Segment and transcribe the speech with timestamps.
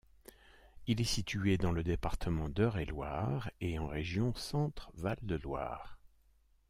[0.87, 5.99] Il est situé dans le département d'Eure-et-Loir et en région Centre-Val de Loire.